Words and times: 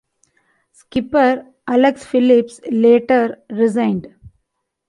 Skipper 0.71 1.45
Alex 1.67 2.03
Philips 2.05 2.59
later 2.71 3.37
resigned. 3.51 4.11